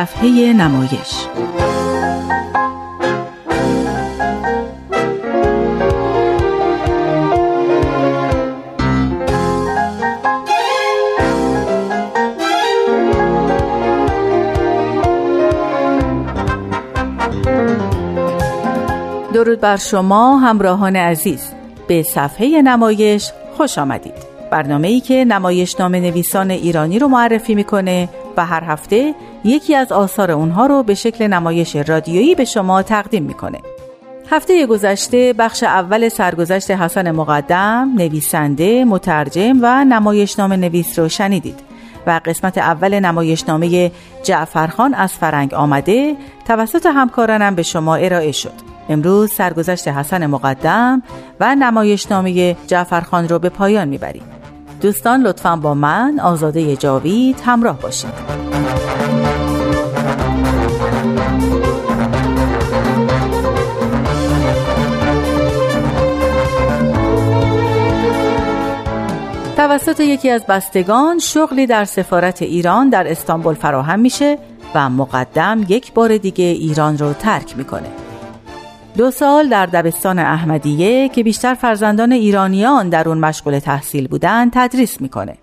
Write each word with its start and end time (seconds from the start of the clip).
صفحه 0.00 0.52
نمایش. 0.52 1.26
درود 19.34 19.60
بر 19.60 19.76
شما 19.76 20.38
همراهان 20.38 20.96
عزیز. 20.96 21.40
به 21.88 22.02
صفحه 22.02 22.62
نمایش 22.62 23.32
خوش 23.56 23.78
آمدید. 23.78 24.12
برنامه 24.50 24.88
ای 24.88 25.00
که 25.00 25.24
نمایش 25.24 25.80
نام 25.80 25.94
نویسان 25.94 26.50
ایرانی 26.50 26.98
رو 26.98 27.08
معرفی 27.08 27.54
می‌کنه 27.54 28.08
هر 28.44 28.64
هفته 28.64 29.14
یکی 29.44 29.74
از 29.74 29.92
آثار 29.92 30.30
اونها 30.30 30.66
رو 30.66 30.82
به 30.82 30.94
شکل 30.94 31.26
نمایش 31.26 31.76
رادیویی 31.76 32.34
به 32.34 32.44
شما 32.44 32.82
تقدیم 32.82 33.22
می‌کنه. 33.22 33.58
هفته 34.30 34.66
گذشته 34.66 35.32
بخش 35.32 35.62
اول 35.62 36.08
سرگذشت 36.08 36.70
حسن 36.70 37.10
مقدم 37.10 37.92
نویسنده 37.96 38.84
مترجم 38.84 39.58
و 39.62 39.84
نمایشنامه 39.84 40.56
نویس 40.56 40.98
رو 40.98 41.08
شنیدید 41.08 41.60
و 42.06 42.20
قسمت 42.24 42.58
اول 42.58 43.00
نمایشنامه 43.00 43.92
جعفرخان 44.22 44.94
از 44.94 45.12
فرنگ 45.12 45.54
آمده 45.54 46.16
توسط 46.46 46.86
همکارانم 46.86 47.54
به 47.54 47.62
شما 47.62 47.96
ارائه 47.96 48.32
شد. 48.32 48.52
امروز 48.88 49.32
سرگذشت 49.32 49.88
حسن 49.88 50.26
مقدم 50.26 51.02
و 51.40 51.54
نمایشنامه 51.54 52.56
جعفرخان 52.66 53.28
رو 53.28 53.38
به 53.38 53.48
پایان 53.48 53.88
می‌بریم. 53.88 54.39
دوستان 54.80 55.22
لطفا 55.22 55.56
با 55.56 55.74
من 55.74 56.20
آزاده 56.20 56.76
جاوید 56.76 57.42
همراه 57.44 57.80
باشید 57.80 58.40
توسط 69.56 70.00
یکی 70.00 70.30
از 70.30 70.46
بستگان 70.46 71.18
شغلی 71.18 71.66
در 71.66 71.84
سفارت 71.84 72.42
ایران 72.42 72.88
در 72.88 73.10
استانبول 73.10 73.54
فراهم 73.54 74.00
میشه 74.00 74.38
و 74.74 74.90
مقدم 74.90 75.64
یک 75.68 75.92
بار 75.92 76.16
دیگه 76.16 76.44
ایران 76.44 76.98
رو 76.98 77.12
ترک 77.12 77.56
می‌کنه. 77.56 77.99
دو 78.96 79.10
سال 79.10 79.48
در 79.48 79.66
دبستان 79.66 80.18
احمدیه 80.18 81.08
که 81.08 81.22
بیشتر 81.22 81.54
فرزندان 81.54 82.12
ایرانیان 82.12 82.88
در 82.88 83.08
اون 83.08 83.18
مشغول 83.18 83.58
تحصیل 83.58 84.08
بودن 84.08 84.50
تدریس 84.52 85.00
می‌کنه. 85.00 85.36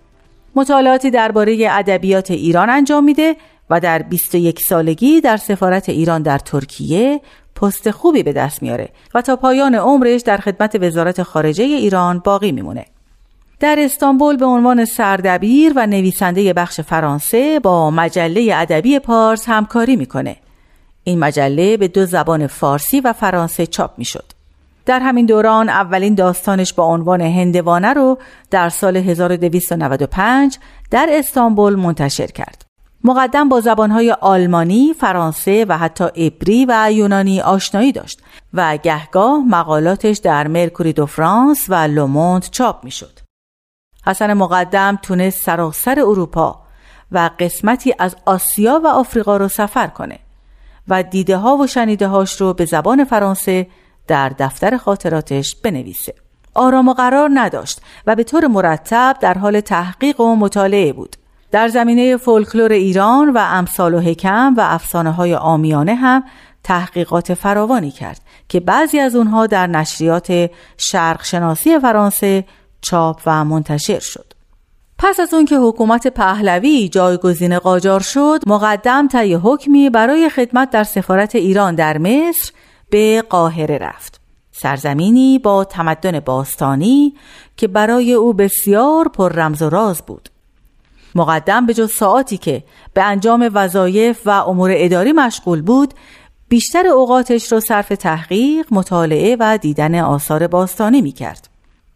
مطالعاتی 0.54 1.10
درباره 1.10 1.68
ادبیات 1.70 2.30
ایران 2.30 2.70
انجام 2.70 3.04
میده 3.04 3.36
و 3.70 3.80
در 3.80 4.02
21 4.02 4.60
سالگی 4.60 5.20
در 5.20 5.36
سفارت 5.36 5.88
ایران 5.88 6.22
در 6.22 6.38
ترکیه 6.38 7.20
پست 7.56 7.90
خوبی 7.90 8.22
به 8.22 8.32
دست 8.32 8.62
میاره 8.62 8.88
و 9.14 9.22
تا 9.22 9.36
پایان 9.36 9.74
عمرش 9.74 10.20
در 10.20 10.36
خدمت 10.36 10.82
وزارت 10.82 11.22
خارجه 11.22 11.64
ایران 11.64 12.18
باقی 12.18 12.52
میمونه. 12.52 12.86
در 13.60 13.76
استانبول 13.78 14.36
به 14.36 14.46
عنوان 14.46 14.84
سردبیر 14.84 15.72
و 15.76 15.86
نویسنده 15.86 16.52
بخش 16.52 16.80
فرانسه 16.80 17.60
با 17.60 17.90
مجله 17.90 18.50
ادبی 18.54 18.98
پارس 18.98 19.48
همکاری 19.48 19.96
می‌کنه. 19.96 20.36
این 21.08 21.18
مجله 21.18 21.76
به 21.76 21.88
دو 21.88 22.06
زبان 22.06 22.46
فارسی 22.46 23.00
و 23.00 23.12
فرانسه 23.12 23.66
چاپ 23.66 23.90
می 23.98 24.04
شد. 24.04 24.24
در 24.86 25.00
همین 25.00 25.26
دوران 25.26 25.68
اولین 25.68 26.14
داستانش 26.14 26.72
با 26.72 26.84
عنوان 26.84 27.20
هندوانه 27.20 27.92
رو 27.92 28.18
در 28.50 28.68
سال 28.68 28.96
1295 28.96 30.58
در 30.90 31.08
استانبول 31.10 31.74
منتشر 31.74 32.26
کرد. 32.26 32.64
مقدم 33.04 33.48
با 33.48 33.60
زبانهای 33.60 34.12
آلمانی، 34.12 34.94
فرانسه 35.00 35.66
و 35.68 35.78
حتی 35.78 36.04
ابری 36.04 36.66
و 36.68 36.92
یونانی 36.92 37.40
آشنایی 37.40 37.92
داشت 37.92 38.22
و 38.54 38.76
گهگاه 38.76 39.38
مقالاتش 39.48 40.18
در 40.18 40.46
مرکوری 40.46 40.92
دو 40.92 41.06
فرانس 41.06 41.66
و 41.68 41.74
لوموند 41.74 42.50
چاپ 42.50 42.84
می 42.84 42.90
شد. 42.90 43.18
حسن 44.06 44.34
مقدم 44.34 44.98
تونست 45.02 45.42
سراسر 45.42 46.00
اروپا 46.00 46.60
و 47.12 47.30
قسمتی 47.38 47.94
از 47.98 48.16
آسیا 48.26 48.80
و 48.84 48.86
آفریقا 48.86 49.36
رو 49.36 49.48
سفر 49.48 49.86
کنه. 49.86 50.18
و 50.88 51.02
دیده 51.02 51.36
ها 51.36 51.56
و 51.56 51.66
شنیده 51.66 52.06
هاش 52.06 52.40
رو 52.40 52.54
به 52.54 52.64
زبان 52.64 53.04
فرانسه 53.04 53.66
در 54.06 54.28
دفتر 54.28 54.76
خاطراتش 54.76 55.56
بنویسه. 55.64 56.14
آرام 56.54 56.88
و 56.88 56.92
قرار 56.92 57.30
نداشت 57.34 57.80
و 58.06 58.16
به 58.16 58.24
طور 58.24 58.46
مرتب 58.46 59.16
در 59.20 59.34
حال 59.34 59.60
تحقیق 59.60 60.20
و 60.20 60.36
مطالعه 60.36 60.92
بود. 60.92 61.16
در 61.50 61.68
زمینه 61.68 62.16
فولکلور 62.16 62.72
ایران 62.72 63.32
و 63.32 63.38
امثال 63.38 63.94
و 63.94 64.00
حکم 64.00 64.54
و 64.56 64.60
افسانه 64.60 65.12
های 65.12 65.34
آمیانه 65.34 65.94
هم 65.94 66.24
تحقیقات 66.64 67.34
فراوانی 67.34 67.90
کرد 67.90 68.20
که 68.48 68.60
بعضی 68.60 68.98
از 68.98 69.16
اونها 69.16 69.46
در 69.46 69.66
نشریات 69.66 70.50
شرق 70.76 71.24
شناسی 71.24 71.78
فرانسه 71.78 72.44
چاپ 72.80 73.20
و 73.26 73.44
منتشر 73.44 73.98
شد. 73.98 74.37
پس 74.98 75.20
از 75.20 75.34
اون 75.34 75.44
که 75.44 75.56
حکومت 75.56 76.06
پهلوی 76.06 76.88
جایگزین 76.88 77.58
قاجار 77.58 78.00
شد 78.00 78.40
مقدم 78.46 79.08
طی 79.08 79.34
حکمی 79.34 79.90
برای 79.90 80.28
خدمت 80.28 80.70
در 80.70 80.84
سفارت 80.84 81.34
ایران 81.34 81.74
در 81.74 81.98
مصر 81.98 82.52
به 82.90 83.22
قاهره 83.28 83.78
رفت 83.78 84.20
سرزمینی 84.52 85.38
با 85.38 85.64
تمدن 85.64 86.20
باستانی 86.20 87.14
که 87.56 87.68
برای 87.68 88.12
او 88.12 88.32
بسیار 88.32 89.08
پر 89.08 89.32
رمز 89.32 89.62
و 89.62 89.70
راز 89.70 90.02
بود 90.02 90.28
مقدم 91.14 91.66
به 91.66 91.74
جز 91.74 91.92
ساعتی 91.92 92.38
که 92.38 92.64
به 92.94 93.02
انجام 93.02 93.50
وظایف 93.54 94.20
و 94.26 94.30
امور 94.30 94.70
اداری 94.74 95.12
مشغول 95.12 95.62
بود 95.62 95.94
بیشتر 96.48 96.86
اوقاتش 96.86 97.52
را 97.52 97.60
صرف 97.60 97.88
تحقیق، 97.88 98.66
مطالعه 98.70 99.36
و 99.40 99.58
دیدن 99.58 100.00
آثار 100.00 100.46
باستانی 100.46 101.02
می 101.02 101.12
کرد. 101.12 101.47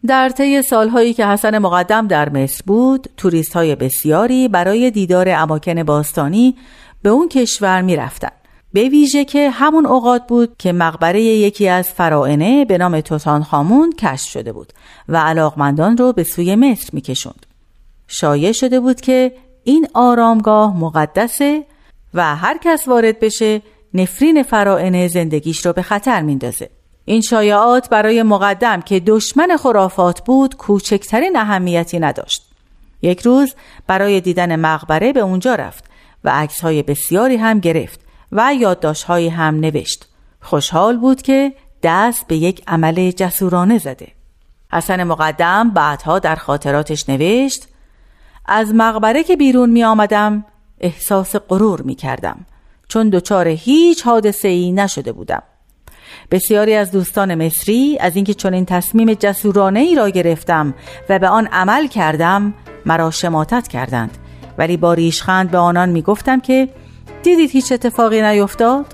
در 0.07 0.29
طی 0.29 0.63
سالهایی 0.63 1.15
که 1.15 1.27
حسن 1.27 1.59
مقدم 1.59 2.07
در 2.07 2.29
مصر 2.29 2.63
بود 2.67 3.09
توریست 3.17 3.53
های 3.53 3.75
بسیاری 3.75 4.49
برای 4.49 4.91
دیدار 4.91 5.29
اماکن 5.29 5.83
باستانی 5.83 6.57
به 7.03 7.09
اون 7.09 7.29
کشور 7.29 7.83
می 7.83 7.97
رفتن. 7.97 8.29
به 8.73 8.89
ویژه 8.89 9.25
که 9.25 9.51
همون 9.51 9.87
اوقات 9.87 10.27
بود 10.27 10.57
که 10.59 10.73
مقبره 10.73 11.23
یکی 11.23 11.69
از 11.69 11.89
فرائنه 11.89 12.65
به 12.65 12.79
نام 12.79 13.01
توتان 13.01 13.43
خامون 13.43 13.93
کشف 13.99 14.31
شده 14.31 14.53
بود 14.53 14.73
و 15.09 15.17
علاقمندان 15.17 15.97
رو 15.97 16.13
به 16.13 16.25
سوی 16.25 16.57
مصر 16.57 16.91
می 16.93 17.01
کشند. 17.01 17.47
شایع 18.09 18.53
شده 18.53 18.81
بود 18.81 19.01
که 19.01 19.33
این 19.65 19.87
آرامگاه 19.95 20.77
مقدسه 20.77 21.65
و 22.15 22.37
هر 22.37 22.59
کس 22.59 22.89
وارد 22.89 23.21
بشه 23.21 23.63
نفرین 23.95 24.43
فرائنه 24.43 25.09
زندگیش 25.09 25.67
رو 25.67 25.73
به 25.73 25.83
خطر 25.83 26.23
میندازه. 26.23 26.71
این 27.05 27.21
شایعات 27.21 27.89
برای 27.89 28.23
مقدم 28.23 28.81
که 28.81 29.01
دشمن 29.01 29.57
خرافات 29.57 30.25
بود 30.25 30.57
کوچکترین 30.57 31.37
اهمیتی 31.37 31.99
نداشت. 31.99 32.43
یک 33.03 33.21
روز 33.21 33.55
برای 33.87 34.21
دیدن 34.21 34.57
مقبره 34.57 35.13
به 35.13 35.21
اونجا 35.21 35.55
رفت 35.55 35.85
و 36.25 36.49
های 36.63 36.83
بسیاری 36.83 37.37
هم 37.37 37.61
گرفت 37.61 38.01
و 38.33 38.55
یادداشتهایی 38.55 39.29
هم 39.29 39.61
نوشت. 39.61 40.09
خوشحال 40.41 40.97
بود 40.97 41.23
که 41.23 41.53
دست 41.83 42.27
به 42.27 42.37
یک 42.37 42.63
عمل 42.67 43.11
جسورانه 43.11 43.79
زده. 43.79 44.09
حسن 44.73 45.05
مقدم 45.05 45.71
بعدها 45.71 46.19
در 46.19 46.37
خاطراتش 46.37 47.09
نوشت 47.09 47.69
از 48.47 48.75
مقبره 48.75 49.25
که 49.25 49.37
بیرون 49.37 49.71
می 49.71 49.85
آمدم 49.85 50.45
احساس 50.81 51.37
غرور 51.37 51.83
می 51.83 51.95
کردم 51.95 52.47
چون 52.89 53.09
دچار 53.11 53.49
هیچ 53.49 54.03
حادثه 54.03 54.49
ای 54.49 54.73
نشده 54.73 55.13
بودم. 55.13 55.43
بسیاری 56.31 56.75
از 56.75 56.91
دوستان 56.91 57.45
مصری 57.45 57.99
از 58.01 58.17
اینکه 58.17 58.35
چنین 58.35 58.65
تصمیم 58.65 59.15
جسورانه 59.15 59.81
ای 59.81 59.95
را 59.95 60.09
گرفتم 60.09 60.75
و 61.09 61.19
به 61.19 61.29
آن 61.29 61.47
عمل 61.47 61.87
کردم 61.87 62.55
مرا 62.87 63.11
شماتت 63.11 63.69
کردند. 63.69 64.19
ولی 64.59 64.77
با 64.77 64.95
ریشخند 64.95 65.51
به 65.51 65.59
آنان 65.59 65.89
می 65.89 66.03
گفتم 66.03 66.41
که 66.41 66.69
دیدید 67.23 67.51
هیچ 67.51 67.73
اتفاقی 67.73 68.23
نیفتاد؟ 68.23 68.87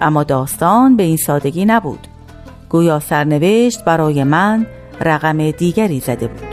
اما 0.00 0.24
داستان 0.24 0.96
به 0.96 1.02
این 1.02 1.16
سادگی 1.16 1.64
نبود. 1.64 2.06
گویا 2.68 3.00
سرنوشت 3.00 3.84
برای 3.84 4.24
من 4.24 4.66
رقم 5.00 5.50
دیگری 5.50 6.00
زده 6.00 6.26
بود. 6.26 6.51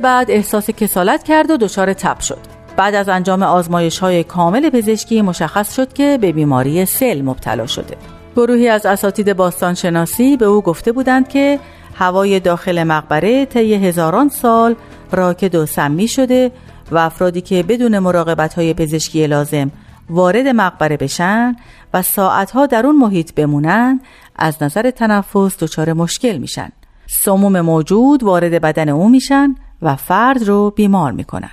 بعد 0.00 0.30
احساس 0.30 0.70
کسالت 0.70 1.22
کرد 1.22 1.50
و 1.50 1.56
دچار 1.56 1.92
تب 1.92 2.20
شد. 2.20 2.38
بعد 2.76 2.94
از 2.94 3.08
انجام 3.08 3.42
آزمایش 3.42 3.98
های 3.98 4.24
کامل 4.24 4.70
پزشکی 4.70 5.22
مشخص 5.22 5.74
شد 5.74 5.92
که 5.92 6.18
به 6.20 6.32
بیماری 6.32 6.84
سل 6.84 7.22
مبتلا 7.22 7.66
شده. 7.66 7.96
گروهی 8.36 8.68
از 8.68 8.86
اساتید 8.86 9.32
باستانشناسی 9.32 10.36
به 10.36 10.44
او 10.44 10.62
گفته 10.62 10.92
بودند 10.92 11.28
که 11.28 11.58
هوای 11.94 12.40
داخل 12.40 12.84
مقبره 12.84 13.44
طی 13.44 13.74
هزاران 13.74 14.28
سال 14.28 14.74
راکد 15.12 15.54
و 15.54 15.66
سمی 15.66 16.08
شده 16.08 16.52
و 16.90 16.98
افرادی 16.98 17.40
که 17.40 17.62
بدون 17.62 17.98
مراقبت 17.98 18.54
های 18.54 18.74
پزشکی 18.74 19.26
لازم 19.26 19.70
وارد 20.10 20.46
مقبره 20.46 20.96
بشن 20.96 21.56
و 21.94 22.02
ساعتها 22.02 22.66
در 22.66 22.86
اون 22.86 22.96
محیط 22.96 23.34
بمونن 23.34 24.00
از 24.36 24.62
نظر 24.62 24.90
تنفس 24.90 25.58
دچار 25.58 25.92
مشکل 25.92 26.38
میشن. 26.38 26.68
سموم 27.06 27.60
موجود 27.60 28.22
وارد 28.22 28.60
بدن 28.60 28.88
او 28.88 29.08
میشن 29.08 29.54
و 29.82 29.96
فرد 29.96 30.42
رو 30.42 30.70
بیمار 30.70 31.12
می‌کنن 31.12 31.50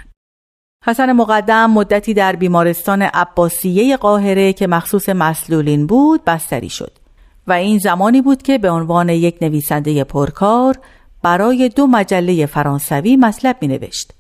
حسن 0.86 1.12
مقدم 1.12 1.72
مدتی 1.72 2.14
در 2.14 2.36
بیمارستان 2.36 3.02
عباسیه 3.02 3.98
قاهره 3.98 4.54
که 4.54 4.68
مخصوص 4.68 5.10
مسلولین 5.10 5.88
بود 5.88 6.26
بستری 6.26 6.70
شد 6.70 6.92
و 7.48 7.54
این 7.54 7.78
زمانی 7.80 8.22
بود 8.22 8.42
که 8.42 8.58
به 8.58 8.70
عنوان 8.70 9.10
یک 9.10 9.38
نویسنده 9.42 10.04
پرکار 10.04 10.76
برای 11.22 11.70
دو 11.70 11.88
مجله 11.88 12.46
فرانسوی 12.46 13.18
مطلب 13.18 13.58
می 13.62 13.68
نوشت. 13.68 14.14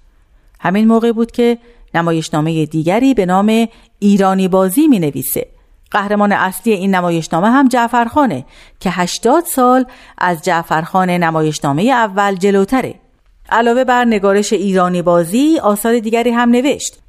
همین 0.59 0.87
موقع 0.87 1.11
بود 1.11 1.31
که 1.31 1.57
نمایشنامه 1.93 2.65
دیگری 2.65 3.13
به 3.13 3.25
نام 3.25 3.67
ایرانی 3.99 4.47
بازی 4.47 4.87
می 4.87 4.99
نویسه. 4.99 5.47
قهرمان 5.91 6.31
اصلی 6.31 6.73
این 6.73 6.95
نمایشنامه 6.95 7.49
هم 7.49 7.67
جعفرخانه 7.67 8.45
که 8.79 8.89
80 8.91 9.43
سال 9.45 9.85
از 10.17 10.41
جعفرخان 10.41 11.09
نمایشنامه 11.09 11.83
اول 11.83 12.35
جلوتره. 12.35 12.95
علاوه 13.49 13.83
بر 13.83 14.05
نگارش 14.05 14.53
ایرانی 14.53 15.01
بازی 15.01 15.59
آثار 15.59 15.99
دیگری 15.99 16.29
هم 16.29 16.49
نوشت. 16.49 16.99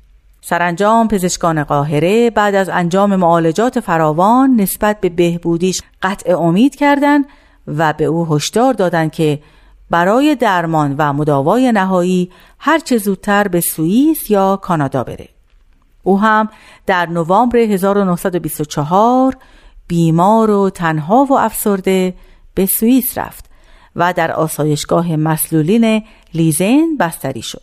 سرانجام 0.41 1.09
پزشکان 1.09 1.65
قاهره 1.65 2.31
بعد 2.31 2.55
از 2.55 2.69
انجام 2.69 3.17
معالجات 3.17 3.81
فراوان 3.81 4.61
نسبت 4.61 5.01
به 5.01 5.09
بهبودیش 5.09 5.83
قطع 6.03 6.39
امید 6.39 6.77
کردند 6.77 7.25
و 7.67 7.93
به 7.93 8.05
او 8.05 8.35
هشدار 8.35 8.73
دادند 8.75 9.13
که 9.13 9.39
برای 9.91 10.35
درمان 10.35 10.95
و 10.99 11.13
مداوای 11.13 11.73
نهایی 11.73 12.31
هرچه 12.59 12.99
زودتر 12.99 13.49
به 13.49 13.61
سوئیس 13.61 14.31
یا 14.31 14.57
کانادا 14.57 15.05
بره. 15.05 15.29
او 16.03 16.21
هم 16.21 16.49
در 16.87 17.07
نوامبر 17.07 17.59
1924 17.59 19.37
بیمار 19.89 20.51
و 20.51 20.71
تنها 20.71 21.25
و 21.25 21.39
افسرده 21.39 22.15
به 22.55 22.67
سوئیس 22.67 23.19
رفت 23.19 23.48
و 23.99 24.13
در 24.13 24.33
آسایشگاه 24.33 25.17
مسلولین 25.17 26.03
لیزن 26.35 26.97
بستری 27.01 27.43
شد. 27.43 27.63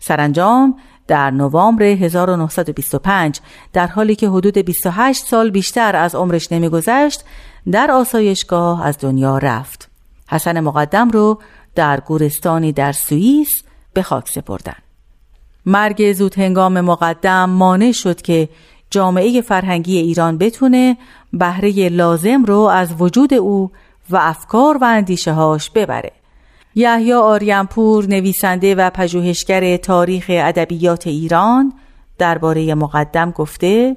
سرانجام 0.00 0.76
در 1.06 1.30
نوامبر 1.30 1.82
1925 1.82 3.40
در 3.72 3.86
حالی 3.86 4.16
که 4.16 4.28
حدود 4.28 4.58
28 4.58 5.26
سال 5.26 5.50
بیشتر 5.50 5.96
از 5.96 6.14
عمرش 6.14 6.52
نمیگذشت 6.52 7.24
در 7.72 7.90
آسایشگاه 7.90 8.86
از 8.86 8.98
دنیا 9.00 9.38
رفت. 9.38 9.90
حسن 10.28 10.60
مقدم 10.60 11.10
رو 11.10 11.40
در 11.74 12.00
گورستانی 12.00 12.72
در 12.72 12.92
سوئیس 12.92 13.62
به 13.92 14.02
خاک 14.02 14.28
سپردن. 14.28 14.76
مرگ 15.66 16.12
زود 16.12 16.38
هنگام 16.38 16.80
مقدم 16.80 17.50
مانع 17.50 17.92
شد 17.92 18.22
که 18.22 18.48
جامعه 18.90 19.40
فرهنگی 19.40 19.98
ایران 19.98 20.38
بتونه 20.38 20.96
بهره 21.32 21.88
لازم 21.88 22.44
رو 22.44 22.58
از 22.58 22.94
وجود 22.98 23.34
او 23.34 23.70
و 24.10 24.16
افکار 24.16 24.78
و 24.78 24.84
اندیشه 24.84 25.32
هاش 25.32 25.70
ببره. 25.70 26.12
یحیی 26.74 27.12
آریانپور 27.12 28.06
نویسنده 28.06 28.74
و 28.74 28.90
پژوهشگر 28.90 29.76
تاریخ 29.76 30.24
ادبیات 30.28 31.06
ایران 31.06 31.72
درباره 32.18 32.74
مقدم 32.74 33.30
گفته 33.30 33.96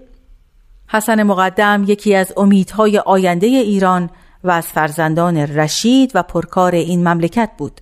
حسن 0.88 1.24
مقدم 1.24 1.86
یکی 1.88 2.16
از 2.16 2.34
امیدهای 2.38 2.98
آینده 2.98 3.48
ایران 3.48 4.10
و 4.44 4.52
از 4.52 4.68
فرزندان 4.68 5.38
رشید 5.38 6.12
و 6.16 6.24
پرکار 6.24 6.76
این 6.76 7.08
مملکت 7.08 7.50
بود 7.58 7.82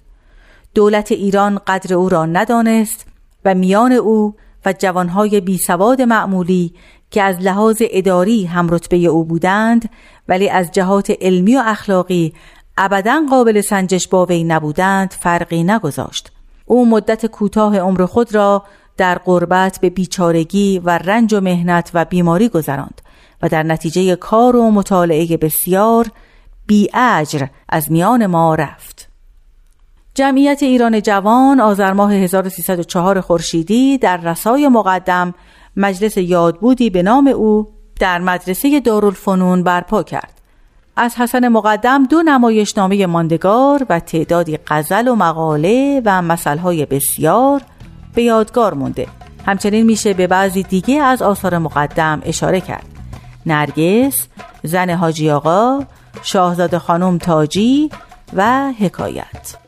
دولت 0.73 1.11
ایران 1.11 1.59
قدر 1.67 1.93
او 1.93 2.09
را 2.09 2.25
ندانست 2.25 3.05
و 3.45 3.55
میان 3.55 3.91
او 3.91 4.35
و 4.65 4.73
جوانهای 4.73 5.41
بی 5.41 5.57
سواد 5.57 6.01
معمولی 6.01 6.73
که 7.11 7.21
از 7.21 7.39
لحاظ 7.39 7.81
اداری 7.91 8.45
هم 8.45 8.69
رتبه 8.69 8.97
او 8.97 9.25
بودند 9.25 9.89
ولی 10.27 10.49
از 10.49 10.71
جهات 10.71 11.13
علمی 11.21 11.55
و 11.55 11.61
اخلاقی 11.65 12.33
ابدا 12.77 13.21
قابل 13.29 13.61
سنجش 13.61 14.07
با 14.07 14.25
وی 14.25 14.43
نبودند 14.43 15.15
فرقی 15.19 15.63
نگذاشت. 15.63 16.31
او 16.65 16.89
مدت 16.89 17.25
کوتاه 17.25 17.77
عمر 17.79 18.05
خود 18.05 18.35
را 18.35 18.63
در 18.97 19.17
قربت 19.17 19.79
به 19.81 19.89
بیچارگی 19.89 20.79
و 20.79 20.89
رنج 20.89 21.33
و 21.33 21.41
مهنت 21.41 21.91
و 21.93 22.05
بیماری 22.05 22.49
گذراند 22.49 23.01
و 23.41 23.49
در 23.49 23.63
نتیجه 23.63 24.15
کار 24.15 24.55
و 24.55 24.71
مطالعه 24.71 25.37
بسیار 25.37 26.11
بی 26.67 26.89
اجر 26.93 27.47
از 27.69 27.91
میان 27.91 28.25
ما 28.25 28.55
رفت. 28.55 29.09
جمعیت 30.15 30.63
ایران 30.63 31.01
جوان 31.01 31.59
آذر 31.59 31.93
ماه 31.93 32.13
1304 32.13 33.21
خورشیدی 33.21 33.97
در 33.97 34.17
رسای 34.17 34.67
مقدم 34.67 35.33
مجلس 35.77 36.17
یادبودی 36.17 36.89
به 36.89 37.03
نام 37.03 37.27
او 37.27 37.67
در 37.99 38.19
مدرسه 38.19 38.79
دارالفنون 38.79 39.63
برپا 39.63 40.03
کرد. 40.03 40.41
از 40.95 41.15
حسن 41.15 41.47
مقدم 41.47 42.03
دو 42.03 42.23
نمایشنامه 42.23 43.05
ماندگار 43.05 43.85
و 43.89 43.99
تعدادی 43.99 44.59
غزل 44.67 45.07
و 45.07 45.15
مقاله 45.15 46.01
و 46.05 46.21
مسئله 46.21 46.85
بسیار 46.85 47.61
به 48.15 48.23
یادگار 48.23 48.73
مونده. 48.73 49.07
همچنین 49.45 49.85
میشه 49.85 50.13
به 50.13 50.27
بعضی 50.27 50.63
دیگه 50.63 51.01
از 51.01 51.21
آثار 51.21 51.57
مقدم 51.57 52.21
اشاره 52.25 52.61
کرد. 52.61 52.85
نرگس، 53.45 54.27
زن 54.63 54.89
حاجی 54.89 55.29
آقا، 55.29 55.83
شاهزاده 56.23 56.79
خانم 56.79 57.17
تاجی 57.17 57.89
و 58.33 58.71
حکایت. 58.79 59.64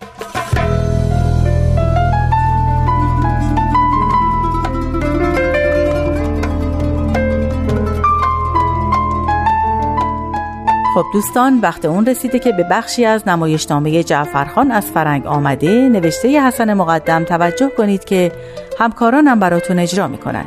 خب 10.97 11.05
دوستان 11.13 11.59
وقت 11.59 11.85
اون 11.85 12.05
رسیده 12.05 12.39
که 12.39 12.51
به 12.51 12.63
بخشی 12.71 13.05
از 13.05 13.27
نمایشنامه 13.27 14.03
جعفرخان 14.03 14.71
از 14.71 14.85
فرنگ 14.91 15.27
آمده 15.27 15.89
نوشته 15.89 16.41
حسن 16.47 16.73
مقدم 16.73 17.23
توجه 17.23 17.69
کنید 17.77 18.05
که 18.05 18.31
همکارانم 18.79 19.39
براتون 19.39 19.79
اجرا 19.79 20.07
می‌کنن. 20.07 20.45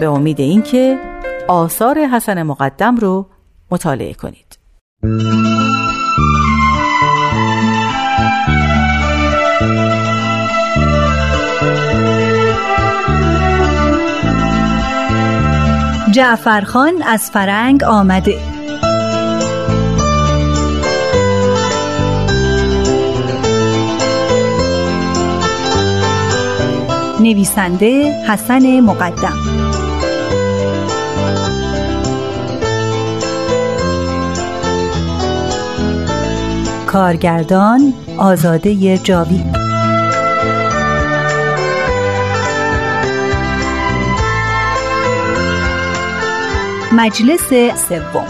به 0.00 0.06
امید 0.06 0.40
اینکه 0.40 0.98
آثار 1.48 1.98
حسن 1.98 2.42
مقدم 2.42 2.96
رو 2.96 3.26
مطالعه 3.70 4.14
کنید. 4.14 4.58
جعفرخان 16.10 17.02
از 17.06 17.30
فرنگ 17.30 17.84
آمده. 17.84 18.38
نویسنده 27.20 28.22
حسن 28.28 28.80
مقدم. 28.80 29.32
کارگردان 36.86 37.94
آزاده 38.18 38.98
جاوید. 38.98 39.57
مجلس 46.98 47.48
سوم. 47.88 48.26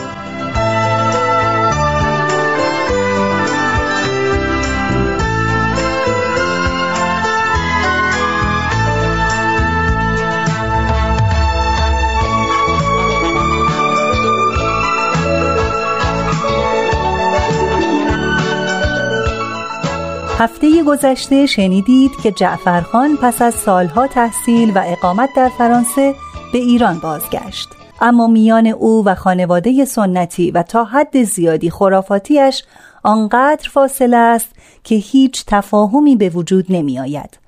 هفته 20.38 20.82
گذشته 20.82 21.46
شنیدید 21.46 22.10
که 22.22 22.32
جعفرخان 22.32 23.16
پس 23.16 23.42
از 23.42 23.54
سالها 23.54 24.06
تحصیل 24.06 24.72
و 24.74 24.82
اقامت 24.86 25.30
در 25.36 25.48
فرانسه 25.58 26.14
به 26.52 26.58
ایران 26.58 26.98
بازگشت. 26.98 27.77
اما 28.00 28.26
میان 28.26 28.66
او 28.66 29.04
و 29.04 29.14
خانواده 29.14 29.84
سنتی 29.84 30.50
و 30.50 30.62
تا 30.62 30.84
حد 30.84 31.22
زیادی 31.22 31.70
خرافاتیش 31.70 32.62
آنقدر 33.02 33.68
فاصله 33.72 34.16
است 34.16 34.50
که 34.84 34.94
هیچ 34.94 35.44
تفاهمی 35.46 36.16
به 36.16 36.28
وجود 36.28 36.66
نمی 36.68 36.98
آید. 36.98 37.38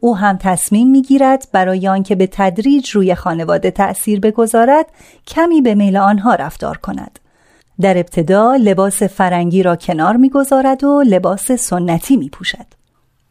او 0.00 0.16
هم 0.16 0.38
تصمیم 0.40 0.90
می 0.90 1.02
گیرد 1.02 1.48
برای 1.52 1.88
آنکه 1.88 2.14
به 2.14 2.28
تدریج 2.32 2.90
روی 2.90 3.14
خانواده 3.14 3.70
تأثیر 3.70 4.20
بگذارد 4.20 4.86
کمی 5.26 5.60
به 5.60 5.74
میل 5.74 5.96
آنها 5.96 6.34
رفتار 6.34 6.76
کند. 6.76 7.18
در 7.80 7.98
ابتدا 7.98 8.56
لباس 8.56 9.02
فرنگی 9.02 9.62
را 9.62 9.76
کنار 9.76 10.16
می‌گذارد 10.16 10.84
و 10.84 11.02
لباس 11.06 11.52
سنتی 11.52 12.16
می 12.16 12.28
پوشد. 12.28 12.79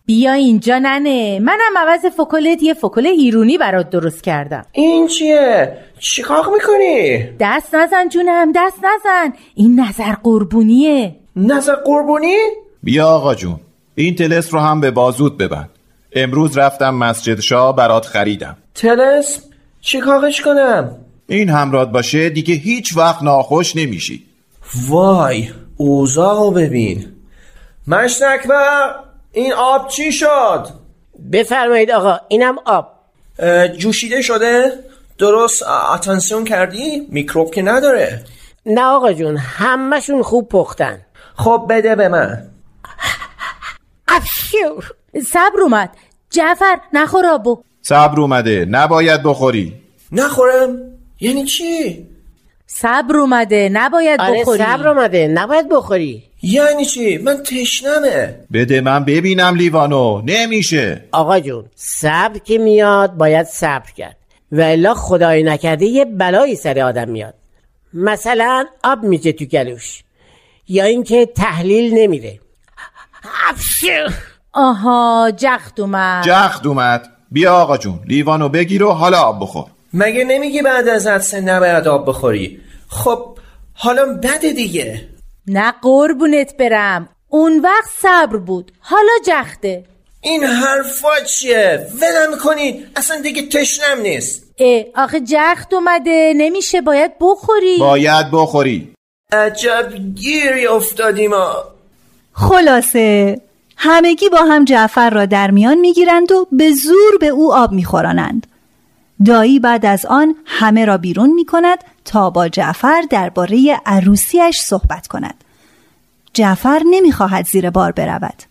بیا 0.09 0.33
اینجا 0.33 0.79
ننه 0.79 1.39
منم 1.39 1.77
عوض 1.77 2.05
فکلت 2.05 2.63
یه 2.63 2.73
فکل 2.73 3.07
ایرونی 3.07 3.57
برات 3.57 3.89
درست 3.89 4.23
کردم 4.23 4.65
این 4.71 5.07
چیه؟ 5.07 5.77
چیکار 5.99 6.45
می‌کنی؟ 6.53 7.29
دست 7.39 7.75
نزن 7.75 8.09
جونم 8.09 8.51
دست 8.55 8.77
نزن 8.77 9.33
این 9.55 9.79
نظر 9.79 10.13
قربونیه 10.23 11.15
نظر 11.35 11.75
قربونی؟ 11.75 12.35
بیا 12.83 13.07
آقا 13.07 13.35
جون 13.35 13.59
این 13.95 14.15
تلس 14.15 14.53
رو 14.53 14.59
هم 14.59 14.81
به 14.81 14.91
بازود 14.91 15.37
ببند 15.37 15.69
امروز 16.13 16.57
رفتم 16.57 16.95
مسجد 16.95 17.39
شاه 17.39 17.75
برات 17.75 18.05
خریدم 18.05 18.57
تلس؟ 18.75 19.45
چیکارش 19.81 20.41
کنم؟ 20.41 20.95
این 21.27 21.49
همراد 21.49 21.91
باشه 21.91 22.29
دیگه 22.29 22.53
هیچ 22.53 22.97
وقت 22.97 23.23
ناخوش 23.23 23.75
نمیشی 23.75 24.25
وای 24.87 25.49
اوضاع 25.77 26.39
رو 26.39 26.51
ببین 26.51 27.05
مشنکبر 27.87 29.08
این 29.31 29.53
آب 29.53 29.87
چی 29.87 30.11
شد؟ 30.11 30.67
بفرمایید 31.31 31.91
آقا 31.91 32.17
اینم 32.27 32.55
آب 32.65 32.87
جوشیده 33.77 34.21
شده؟ 34.21 34.71
درست 35.17 35.63
اتنسیون 35.93 36.45
کردی؟ 36.45 37.07
میکروب 37.09 37.51
که 37.53 37.61
نداره 37.61 38.23
نه 38.65 38.83
آقا 38.83 39.13
جون 39.13 39.37
همهشون 39.37 40.23
خوب 40.23 40.49
پختن 40.49 41.01
خب 41.35 41.65
بده 41.69 41.95
به 41.95 42.07
من 42.07 42.47
افشور 44.07 44.91
صبر 45.25 45.61
اومد 45.61 45.89
جعفر 46.29 46.79
نخور 46.93 47.25
آبو 47.25 47.63
صبر 47.81 48.19
اومده 48.19 48.65
نباید 48.69 49.23
بخوری 49.23 49.73
نخورم؟ 50.11 50.77
یعنی 51.19 51.45
چی؟ 51.45 52.07
صبر 52.71 53.17
اومده 53.17 53.69
نباید 53.73 54.21
آره 54.21 54.41
بخوری. 54.41 54.63
صبر 54.63 54.87
اومده 54.87 55.27
نباید 55.27 55.69
بخوری. 55.69 56.23
یعنی 56.41 56.85
چی؟ 56.85 57.17
من 57.17 57.43
تشنمه. 57.43 58.35
بده 58.53 58.81
من 58.81 59.05
ببینم 59.05 59.55
لیوانو. 59.55 60.21
نمیشه. 60.25 61.03
آقا 61.11 61.39
جون 61.39 61.65
صبر 61.75 62.37
که 62.37 62.57
میاد 62.57 63.13
باید 63.13 63.45
صبر 63.45 63.91
کرد. 63.97 64.15
و 64.51 64.61
الا 64.61 64.93
خدای 64.93 65.43
نکرده 65.43 65.85
یه 65.85 66.05
بلایی 66.05 66.55
سر 66.55 66.79
آدم 66.79 67.09
میاد. 67.09 67.33
مثلا 67.93 68.65
آب 68.83 69.03
میجه 69.03 69.31
تو 69.31 69.45
گلوش. 69.45 70.03
یا 70.67 70.83
اینکه 70.83 71.25
تحلیل 71.25 71.93
نمیره 71.93 72.39
آها 74.53 75.31
جخت 75.37 75.79
اومد. 75.79 76.23
جخت 76.23 76.65
اومد. 76.65 77.09
بیا 77.31 77.53
آقا 77.55 77.77
جون 77.77 77.99
لیوانو 78.07 78.49
بگیر 78.49 78.83
و 78.83 78.91
حالا 78.91 79.21
آب 79.21 79.41
بخور. 79.41 79.65
مگه 79.93 80.23
نمیگی 80.23 80.61
بعد 80.61 80.87
از 80.87 81.07
عدسه 81.07 81.41
نباید 81.41 81.87
آب 81.87 82.09
بخوری؟ 82.09 82.59
خب 82.87 83.37
حالا 83.73 84.05
بده 84.05 84.53
دیگه. 84.53 85.07
نه 85.47 85.73
قربونت 85.81 86.57
برم. 86.57 87.09
اون 87.27 87.59
وقت 87.59 87.89
صبر 88.01 88.37
بود. 88.37 88.71
حالا 88.79 89.11
جخته. 89.25 89.85
این 90.21 90.43
حرفا 90.43 91.19
چیه؟ 91.27 91.87
ولم 92.01 92.37
کنی. 92.43 92.85
اصلا 92.95 93.21
دیگه 93.21 93.41
تشنم 93.41 94.01
نیست. 94.01 94.43
اه 94.59 94.83
آخه 94.95 95.19
جخت 95.19 95.73
اومده. 95.73 96.33
نمیشه 96.35 96.81
باید 96.81 97.11
بخوری. 97.21 97.77
باید 97.79 98.25
بخوری. 98.31 98.93
عجب 99.31 99.93
گیری 100.15 100.67
افتادیم 100.67 101.31
ما. 101.31 101.63
خلاصه 102.33 103.41
همگی 103.77 104.29
با 104.29 104.37
هم 104.37 104.65
جعفر 104.65 105.09
را 105.09 105.25
در 105.25 105.51
میان 105.51 105.77
می‌گیرند 105.77 106.31
و 106.31 106.47
به 106.51 106.71
زور 106.71 107.17
به 107.19 107.27
او 107.27 107.53
آب 107.53 107.71
میخورانند. 107.71 108.47
دایی 109.25 109.59
بعد 109.59 109.85
از 109.85 110.05
آن 110.05 110.35
همه 110.45 110.85
را 110.85 110.97
بیرون 110.97 111.33
می 111.33 111.45
کند 111.45 111.77
تا 112.05 112.29
با 112.29 112.47
جعفر 112.47 113.01
درباره 113.09 113.81
عروسیش 113.85 114.59
صحبت 114.61 115.07
کند. 115.07 115.43
جعفر 116.33 116.81
نمی‌خواهد 116.89 117.45
زیر 117.45 117.69
بار 117.69 117.91
برود. 117.91 118.43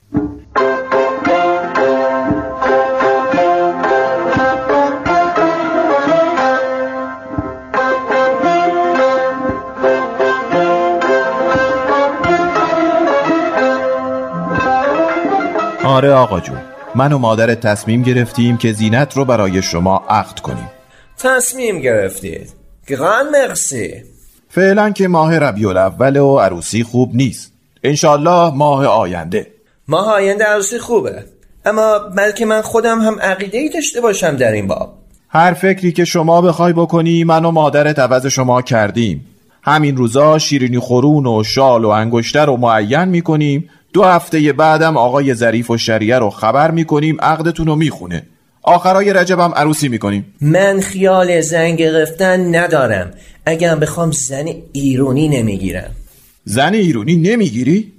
آره 15.84 16.12
آقا 16.12 16.40
جون. 16.40 16.77
من 16.94 17.12
و 17.12 17.18
مادرت 17.18 17.60
تصمیم 17.60 18.02
گرفتیم 18.02 18.56
که 18.56 18.72
زینت 18.72 19.16
رو 19.16 19.24
برای 19.24 19.62
شما 19.62 20.04
عقد 20.08 20.38
کنیم. 20.38 20.70
تصمیم 21.18 21.80
گرفتید. 21.80 22.52
گران 22.86 23.26
مرسی. 23.30 23.94
فعلا 24.48 24.90
که 24.90 25.08
ماه 25.08 25.38
ربیع 25.38 25.68
الاول 25.68 26.16
و 26.16 26.38
عروسی 26.38 26.82
خوب 26.82 27.14
نیست. 27.14 27.52
انشالله 27.84 28.54
ماه 28.54 28.86
آینده. 28.86 29.46
ماه 29.88 30.12
آینده 30.12 30.44
عروسی 30.44 30.78
خوبه. 30.78 31.24
اما 31.64 31.98
بلکه 31.98 32.46
من 32.46 32.62
خودم 32.62 33.00
هم 33.00 33.20
عقیده 33.20 33.58
ای 33.58 33.68
داشته 33.68 34.00
باشم 34.00 34.36
در 34.36 34.52
این 34.52 34.66
باب. 34.66 34.94
هر 35.28 35.52
فکری 35.52 35.92
که 35.92 36.04
شما 36.04 36.40
بخوای 36.40 36.72
بکنی 36.72 37.24
من 37.24 37.44
و 37.44 37.50
مادرت 37.50 37.98
عوض 37.98 38.26
شما 38.26 38.62
کردیم. 38.62 39.26
همین 39.62 39.96
روزا 39.96 40.38
شیرینی 40.38 40.78
خورون 40.78 41.26
و 41.26 41.44
شال 41.44 41.84
و 41.84 41.88
انگشتر 41.88 42.46
رو 42.46 42.56
معین 42.56 43.04
می‌کنیم 43.04 43.70
دو 43.92 44.04
هفته 44.04 44.52
بعدم 44.52 44.96
آقای 44.96 45.34
ظریف 45.34 45.70
و 45.70 45.76
شریعه 45.76 46.18
رو 46.18 46.30
خبر 46.30 46.70
می‌کنیم 46.70 47.20
عقدتون 47.20 47.66
رو 47.66 47.76
می‌خونه. 47.76 48.22
آخرای 48.62 49.12
رجب 49.12 49.40
هم 49.40 49.52
عروسی 49.56 49.88
می‌کنیم. 49.88 50.34
من 50.40 50.80
خیال 50.80 51.40
زن 51.40 51.76
گرفتن 51.76 52.54
ندارم. 52.56 53.10
اگر 53.46 53.76
بخوام 53.76 54.10
زن 54.10 54.46
ایرونی 54.72 55.28
نمی‌گیرم. 55.28 55.90
زن 56.44 56.74
ایرونی 56.74 57.16
نمی‌گیری؟ 57.16 57.92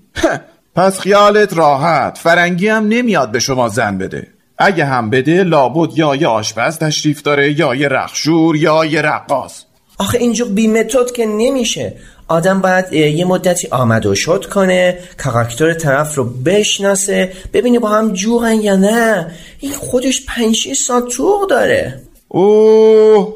پس 0.75 1.00
خیالت 1.00 1.58
راحت. 1.58 2.17
فرنگی 2.17 2.67
هم 2.67 2.88
نمیاد 2.88 3.31
به 3.31 3.39
شما 3.39 3.69
زن 3.69 3.98
بده. 3.98 4.27
اگه 4.58 4.86
هم 4.86 5.10
بده 5.10 5.43
لابد 5.43 5.98
یا 5.98 6.15
یه 6.15 6.27
آشپز 6.27 6.77
تشریف 6.77 7.22
داره 7.22 7.60
یا 7.60 7.75
یه 7.75 7.88
رخشور 7.88 8.55
یا 8.55 8.86
یه 8.86 9.01
رقاص. 9.01 9.63
آخه 9.98 10.17
اینجور 10.17 10.50
بی 10.50 10.67
متد 10.67 11.12
که 11.15 11.25
نمیشه. 11.25 11.93
آدم 12.29 12.62
باید 12.62 12.93
یه 12.93 13.25
مدتی 13.25 13.67
آمد 13.67 14.05
و 14.05 14.15
شد 14.15 14.45
کنه 14.45 14.98
کاراکتر 15.17 15.74
طرف 15.74 16.15
رو 16.15 16.24
بشناسه 16.24 17.31
ببینه 17.53 17.79
با 17.79 17.89
هم 17.89 18.13
جورن 18.13 18.62
یا 18.62 18.75
نه. 18.75 19.31
این 19.59 19.71
خودش 19.74 20.25
پنج 20.25 20.74
سال 20.74 21.09
طور 21.09 21.48
داره. 21.50 22.01
اوه! 22.27 23.33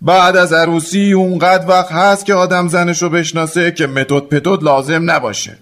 بعد 0.00 0.36
از 0.36 0.52
عروسی 0.52 1.12
اونقدر 1.12 1.68
وقت 1.68 1.92
هست 1.92 2.26
که 2.26 2.34
آدم 2.34 2.68
زنش 2.68 3.02
رو 3.02 3.10
بشناسه 3.10 3.70
که 3.70 3.86
متد 3.86 4.20
پتد 4.20 4.62
لازم 4.62 5.10
نباشه. 5.10 5.58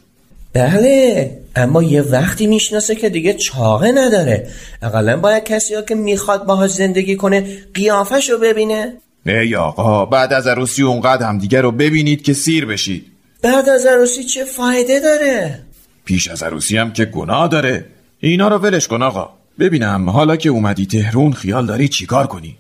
بله 0.53 1.31
اما 1.57 1.83
یه 1.83 2.03
وقتی 2.03 2.47
می‌شناسه 2.47 2.95
که 2.95 3.09
دیگه 3.09 3.35
چاقه 3.35 3.93
نداره. 3.93 4.47
اقلا 4.83 5.17
باید 5.17 5.45
کسی 5.45 5.75
ها 5.75 5.83
که 5.83 5.95
می‌خواد 5.95 6.45
باهاش 6.45 6.71
زندگی 6.71 7.17
کنه 7.17 7.59
قیافش 7.75 8.31
رو 8.31 8.39
ببینه. 8.39 8.93
ای 9.27 9.57
آقا 9.57 10.07
بعد 10.07 10.33
از 10.33 10.47
عروسی 10.47 10.83
اونقدر 10.83 11.27
هم 11.27 11.39
دیگه 11.39 11.61
رو 11.61 11.73
ببینید 11.73 12.23
که 12.23 12.33
سیر 12.33 12.67
بشید. 12.67 13.07
بعد 13.43 13.69
از 13.69 13.87
عروسی 13.87 14.25
چه 14.25 14.45
فایده 14.45 15.01
داره؟ 15.01 15.61
پیش 16.05 16.29
از 16.29 16.43
عروسی 16.43 16.77
هم 16.77 16.93
که 16.93 17.05
گناه 17.05 17.49
داره. 17.49 17.85
اینا 18.21 18.49
رو 18.49 18.59
ولش 18.59 18.89
کن 18.89 19.03
آقا. 19.03 19.31
ببینم 19.59 20.11
حالا 20.11 20.37
که 20.37 20.49
اومدی 20.49 20.87
تهرون 20.87 21.33
خیال 21.33 21.67
داری 21.67 21.89
چیکار 21.89 22.27
کنی؟ 22.27 22.57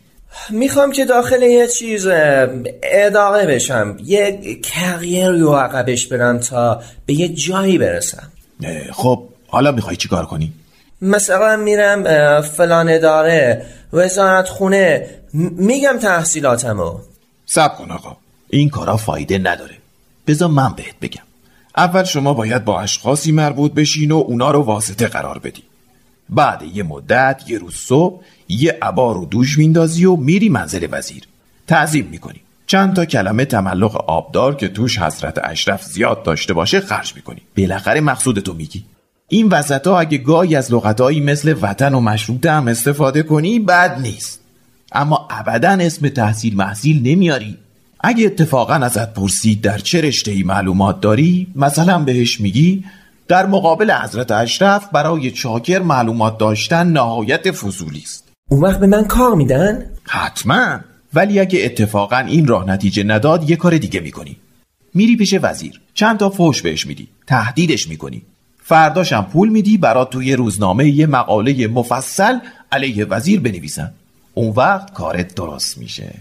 می‌خوام 0.50 0.92
که 0.92 1.04
داخل 1.04 1.42
یه 1.42 1.66
چیز 1.66 2.06
اداره 2.82 3.46
بشم. 3.46 3.96
یه 4.04 4.40
کریر 4.62 5.30
رو 5.30 5.52
عقبش 5.52 6.06
برم 6.06 6.38
تا 6.38 6.80
به 7.06 7.14
یه 7.14 7.28
جایی 7.28 7.78
برسم. 7.78 8.32
خب 8.92 9.28
حالا 9.46 9.72
می‌خوای 9.72 9.96
چیکار 9.96 10.26
کنی؟ 10.26 10.52
مثلا 11.02 11.56
میرم 11.56 12.40
فلان 12.40 12.88
اداره 12.88 13.62
وزارت 13.92 14.48
خونه 14.48 15.06
میگم 15.36 15.98
تحصیلاتمو. 16.02 16.98
سب 17.46 17.76
کن 17.76 17.90
آقا. 17.90 18.16
این 18.50 18.68
کارا 18.68 18.96
فایده 18.96 19.38
نداره. 19.38 19.78
بذار 20.26 20.48
من 20.48 20.72
بهت 20.72 20.94
بگم. 21.02 21.22
اول 21.76 22.04
شما 22.04 22.34
باید 22.34 22.64
با 22.64 22.80
اشخاصی 22.80 23.32
مربوط 23.32 23.72
بشین 23.72 24.10
و 24.10 24.16
اونا 24.16 24.50
رو 24.50 24.62
واسطه 24.62 25.06
قرار 25.08 25.38
بدی. 25.38 25.62
بعد 26.30 26.62
یه 26.74 26.82
مدت 26.82 27.42
یه 27.46 27.58
روز 27.58 27.74
صبح 27.74 28.22
یه 28.48 28.78
عبا 28.82 29.12
رو 29.12 29.24
دوش 29.24 29.58
میندازی 29.58 30.04
و 30.04 30.16
میری 30.16 30.48
منزل 30.48 30.86
وزیر. 30.90 31.22
تعظیم 31.66 32.06
می‌کنی. 32.06 32.40
چند 32.66 32.96
تا 32.96 33.04
کلمه 33.04 33.44
تملق 33.44 34.10
آبدار 34.10 34.54
که 34.54 34.68
توش 34.68 34.98
حضرت 34.98 35.40
اشرف 35.44 35.84
زیاد 35.84 36.22
داشته 36.22 36.52
باشه 36.52 36.80
خرج 36.80 37.12
می‌کنی. 37.16 37.40
بالاخره 37.56 38.00
مقصودتو 38.00 38.54
میگی. 38.54 38.84
این 39.28 39.48
وسط 39.48 39.86
ها 39.86 40.00
اگه 40.00 40.18
گاهی 40.18 40.56
از 40.56 40.72
لغتهایی 40.72 41.20
مثل 41.20 41.54
وطن 41.62 41.94
و 41.94 42.00
مشروط 42.00 42.46
هم 42.46 42.68
استفاده 42.68 43.22
کنی 43.22 43.58
بد 43.58 44.00
نیست. 44.00 44.40
اما 44.92 45.28
ابدا 45.30 45.70
اسم 45.70 46.08
تحصیل 46.08 46.56
محصیل 46.56 47.02
نمیاری. 47.02 47.56
اگه 48.00 48.26
اتفاقا 48.26 48.74
ازت 48.74 49.14
پرسید 49.14 49.60
در 49.60 49.78
چه 49.78 50.00
رشته 50.00 50.30
ای 50.30 50.42
معلومات 50.42 51.00
داری 51.00 51.46
مثلا 51.56 51.98
بهش 51.98 52.40
میگی 52.40 52.84
در 53.28 53.46
مقابل 53.46 53.90
حضرت 53.90 54.30
اشرف 54.30 54.88
برای 54.92 55.30
چاکر 55.30 55.78
معلومات 55.78 56.38
داشتن 56.38 56.86
نهایت 56.86 57.50
فضولی 57.50 58.02
است. 58.04 58.24
اون 58.50 58.60
وقت 58.60 58.80
به 58.80 58.86
من 58.86 59.04
کار 59.04 59.34
میدن؟ 59.34 59.90
حتما. 60.04 60.80
ولی 61.14 61.40
اگه 61.40 61.64
اتفاقا 61.64 62.18
این 62.18 62.46
راه 62.46 62.68
نتیجه 62.68 63.02
نداد 63.02 63.50
یه 63.50 63.56
کار 63.56 63.78
دیگه 63.78 64.00
می‌کنی. 64.00 64.36
میری 64.94 65.16
پیش 65.16 65.34
وزیر. 65.42 65.80
چند 65.94 66.18
تا 66.18 66.30
فوش 66.30 66.62
بهش 66.62 66.86
میدی. 66.86 67.08
تهدیدش 67.26 67.88
می‌کنی. 67.88 68.22
فرداشم 68.62 69.26
پول 69.32 69.48
میدی 69.48 69.78
برات 69.78 70.10
توی 70.10 70.36
روزنامه 70.36 70.88
یه 70.88 71.06
مقاله 71.06 71.66
مفصل 71.66 72.38
علیه 72.72 73.04
وزیر 73.04 73.40
بنویسن. 73.40 73.92
اون 74.38 74.52
وقت 74.56 74.92
کارت 74.92 75.34
درست 75.34 75.78
میشه. 75.78 76.14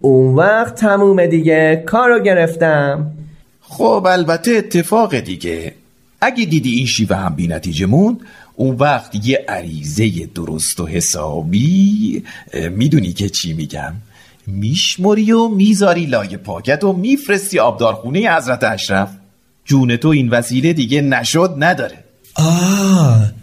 اون 0.00 0.34
وقت 0.34 0.74
تمومه 0.74 1.26
دیگه 1.26 1.82
کارو 1.86 2.22
گرفتم. 2.22 3.10
خب 3.60 4.06
البته 4.08 4.50
اتفاق 4.50 5.18
دیگه. 5.18 5.74
اگه 6.20 6.44
دیدی 6.44 6.70
این 6.70 6.86
شیوه 6.86 7.16
هم 7.16 7.34
بی 7.34 7.46
نتیجه 7.46 7.86
موند 7.86 8.20
اون 8.54 8.76
وقت 8.76 9.26
یه 9.26 9.44
عریضه 9.48 10.26
درست 10.34 10.80
و 10.80 10.86
حسابی 10.86 12.24
می‌دونی 12.70 13.12
که 13.12 13.28
چی 13.28 13.52
میگم. 13.52 13.92
میشمری 14.46 15.32
و 15.32 15.48
می‌ذاری 15.48 16.06
لای 16.06 16.36
پاکت 16.36 16.84
و 16.84 16.92
میفرستی 16.92 17.58
آبدارخونه 17.58 18.36
حضرت 18.36 18.64
اشرف. 18.64 19.08
جون 19.64 19.96
تو 19.96 20.08
این 20.08 20.28
وسیله 20.28 20.72
دیگه 20.72 21.00
نشد 21.00 21.54
نداره. 21.58 21.98
آه 22.34 23.41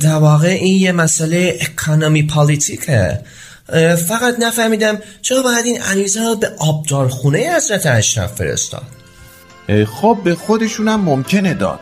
در 0.00 0.14
واقع 0.14 0.48
این 0.48 0.80
یه 0.80 0.92
مسئله 0.92 1.58
اکانومی 1.60 2.22
پالیتیکه 2.22 3.20
فقط 4.08 4.34
نفهمیدم 4.38 4.98
چرا 5.22 5.42
باید 5.42 5.64
این 5.64 5.80
عریضه 5.82 6.20
رو 6.20 6.36
به 6.36 6.50
آبدارخونه 6.58 7.56
حضرت 7.56 7.86
اشرف 7.86 8.32
فرستاد. 8.32 8.82
خب 9.86 10.18
به 10.24 10.34
خودشونم 10.34 11.00
ممکنه 11.00 11.54
داد. 11.54 11.80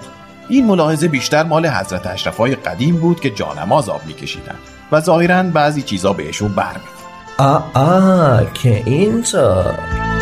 این 0.49 0.67
ملاحظه 0.67 1.09
بیشتر 1.09 1.43
مال 1.43 1.67
حضرت 1.67 2.07
اشرفای 2.07 2.55
قدیم 2.55 2.97
بود 2.97 3.21
که 3.21 3.31
جانماز 3.31 3.89
آب 3.89 4.07
میکشیدن 4.07 4.55
و 4.93 5.01
ظاهرا 5.01 5.43
بعضی 5.43 5.83
چیزا 5.83 6.13
بهشون 6.13 6.55
برمیخورد. 6.55 6.99
آه 7.39 7.71
آه 7.75 8.53
که 8.53 8.83
اینطور. 8.87 10.18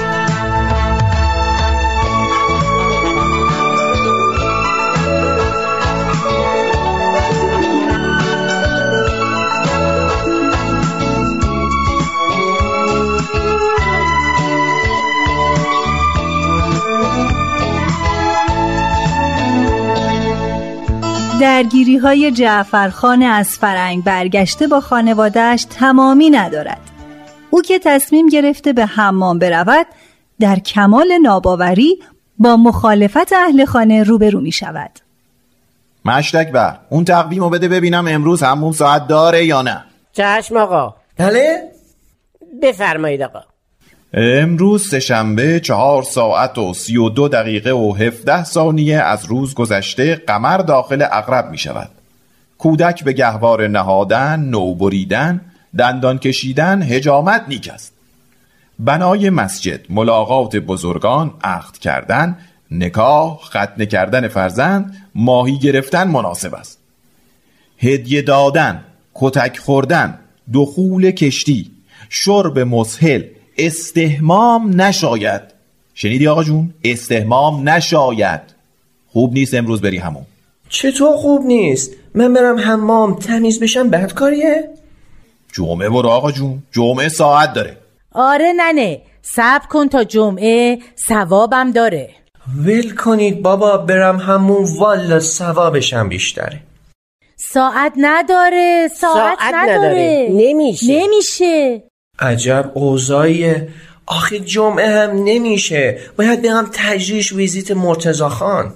درگیری 21.56 21.96
های 21.96 22.30
جعفرخان 22.30 23.22
از 23.22 23.48
فرنگ 23.48 24.04
برگشته 24.04 24.66
با 24.66 24.80
خانوادهش 24.80 25.64
تمامی 25.64 26.30
ندارد. 26.30 26.80
او 27.50 27.62
که 27.62 27.78
تصمیم 27.78 28.28
گرفته 28.28 28.72
به 28.72 28.86
حمام 28.86 29.38
برود 29.38 29.86
در 30.40 30.58
کمال 30.58 31.18
ناباوری 31.22 32.02
با 32.38 32.56
مخالفت 32.56 33.32
اهل 33.32 33.64
خانه 33.64 34.02
روبرو 34.02 34.40
می 34.40 34.52
شود 34.52 34.90
مشتک 36.04 36.52
بر 36.52 36.78
اون 36.90 37.04
تقویم 37.04 37.42
رو 37.42 37.50
بده 37.50 37.68
ببینم 37.68 38.08
امروز 38.08 38.42
همون 38.42 38.72
ساعت 38.72 39.06
داره 39.06 39.44
یا 39.44 39.62
نه. 39.62 39.84
چشم 40.12 40.56
آقا. 40.56 40.94
بله؟ 41.18 41.72
بفرمایید 42.62 43.22
آقا. 43.22 43.40
امروز 44.18 44.88
سهشنبه 44.88 45.60
چهار 45.60 46.02
ساعت 46.02 46.58
و 46.58 46.74
سی 46.74 46.96
و 46.96 47.08
دو 47.08 47.28
دقیقه 47.28 47.72
و 47.72 47.94
هفده 47.94 48.44
ثانیه 48.44 48.96
از 48.96 49.24
روز 49.24 49.54
گذشته 49.54 50.14
قمر 50.14 50.58
داخل 50.58 51.02
اقرب 51.02 51.50
می 51.50 51.58
شود. 51.58 51.90
کودک 52.58 53.04
به 53.04 53.12
گهوار 53.12 53.68
نهادن، 53.68 54.40
نو 54.40 54.74
بریدن، 54.74 55.40
دندان 55.78 56.18
کشیدن، 56.18 56.82
هجامت 56.82 57.44
نیک 57.48 57.68
است 57.68 57.92
بنای 58.78 59.30
مسجد، 59.30 59.80
ملاقات 59.90 60.56
بزرگان، 60.56 61.34
عقد 61.44 61.78
کردن، 61.78 62.38
نکاح، 62.70 63.38
ختنه 63.44 63.86
کردن 63.86 64.28
فرزند، 64.28 64.96
ماهی 65.14 65.58
گرفتن 65.58 66.08
مناسب 66.08 66.54
است. 66.54 66.78
هدیه 67.78 68.22
دادن، 68.22 68.84
کتک 69.14 69.58
خوردن، 69.58 70.18
دخول 70.54 71.10
کشتی، 71.10 71.70
شرب 72.08 72.58
مسهل، 72.58 73.22
استهمام 73.58 74.80
نشاید 74.80 75.42
شنیدی 75.94 76.28
آقا 76.28 76.44
جون؟ 76.44 76.74
استهمام 76.84 77.68
نشاید 77.68 78.40
خوب 79.12 79.32
نیست 79.32 79.54
امروز 79.54 79.80
بری 79.80 79.98
همون 79.98 80.22
چطور 80.68 81.16
خوب 81.16 81.46
نیست؟ 81.46 81.92
من 82.14 82.34
برم 82.34 82.58
حمام 82.58 83.14
تمیز 83.14 83.60
بشم 83.60 83.90
بعد 83.90 84.14
کاریه؟ 84.14 84.68
جمعه 85.52 85.88
برو 85.88 86.08
آقا 86.08 86.32
جون 86.32 86.62
جمعه 86.72 87.08
ساعت 87.08 87.52
داره 87.52 87.76
آره 88.12 88.52
ننه 88.56 89.02
صبر 89.22 89.66
کن 89.66 89.88
تا 89.88 90.04
جمعه 90.04 90.78
ثوابم 91.08 91.70
داره 91.70 92.10
ول 92.66 92.90
کنید 92.94 93.42
بابا 93.42 93.76
برم 93.76 94.16
همون 94.16 94.66
والا 94.78 95.20
ثوابشم 95.20 96.08
بیشتره 96.08 96.60
ساعت 97.36 97.92
نداره 97.96 98.88
ساعت, 98.96 99.38
ساعت 99.38 99.54
نداره. 99.54 99.76
نداره. 99.78 100.28
نمیشه. 100.32 100.86
نمیشه 100.88 101.82
عجب 102.18 102.70
اوضاعیه. 102.74 103.68
آخه 104.06 104.40
جمعه 104.40 104.88
هم 104.88 105.10
نمیشه. 105.24 105.98
باید 106.18 106.42
برم 106.42 106.70
تجریش 106.72 107.32
ویزیت 107.32 107.70
مرتزا 107.70 108.28
خان. 108.28 108.74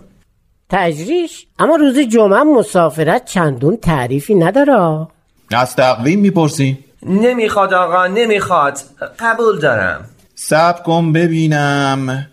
تجریش؟ 0.70 1.46
اما 1.58 1.76
روز 1.76 1.98
جمعه 1.98 2.42
مسافرت 2.42 3.24
چندون 3.24 3.76
تعریفی 3.76 4.34
نداره؟ 4.34 5.06
از 5.50 5.76
تقویم 5.76 6.20
می‌پرسی؟ 6.20 6.78
نمی‌خواد 7.02 7.74
آقا 7.74 8.06
نمی‌خواد. 8.06 8.78
قبول 9.18 9.58
دارم. 9.58 10.04
سب 10.34 10.82
کن 10.82 11.12
ببینم. 11.12 12.26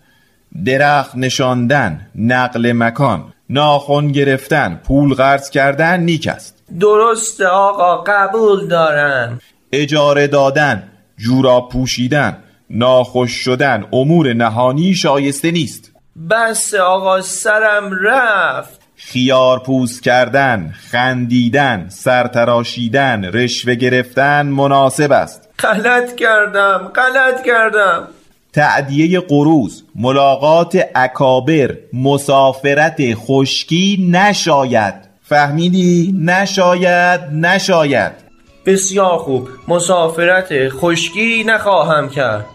درخت 0.64 1.16
نشاندن 1.16 2.06
نقل 2.14 2.72
مکان 2.72 3.24
ناخن 3.50 4.12
گرفتن 4.12 4.80
پول 4.86 5.14
قرض 5.14 5.50
کردن 5.50 6.00
نیک 6.00 6.26
است. 6.26 6.54
درسته 6.80 7.46
آقا 7.46 7.96
قبول 8.06 8.68
دارم. 8.68 9.40
اجاره 9.72 10.26
دادن 10.26 10.82
جورا 11.18 11.60
پوشیدن 11.60 12.36
ناخوش 12.70 13.30
شدن 13.30 13.84
امور 13.92 14.32
نهانی 14.32 14.94
شایسته 14.94 15.50
نیست. 15.50 15.92
بس 16.30 16.74
آقا 16.74 17.20
سرم 17.20 17.90
رفت. 18.02 18.80
خیار 18.96 19.58
پوست 19.58 20.02
کردن 20.02 20.74
خندیدن 20.90 21.86
سرتراشیدن 21.88 23.24
رشوه 23.24 23.74
گرفتن 23.74 24.46
مناسب 24.46 25.12
است. 25.12 25.48
غلط 25.58 26.14
کردم 26.14 26.92
غلط 26.94 27.42
کردم. 27.46 28.08
تعدیه 28.52 29.20
قروز 29.20 29.84
ملاقات 29.94 30.78
اکابر 30.94 31.74
مسافرت 31.92 33.14
خشکی 33.14 34.08
نشاید. 34.12 34.94
فهمیدی؟ 35.22 36.14
نشاید 36.24 37.20
نشاید. 37.32 38.27
بسیار 38.66 39.18
خوب. 39.18 39.48
مسافرت 39.68 40.68
خشکی 40.68 41.44
نخواهم 41.46 42.08
کرد. 42.08 42.46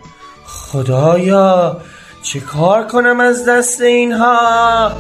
خدایا 0.46 1.78
چه 2.22 2.40
کار 2.40 2.88
کنم 2.88 3.20
از 3.20 3.46
دست 3.46 3.82
اینها؟ 3.82 4.92